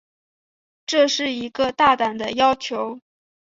[0.87, 2.99] 这是一个大胆的要求。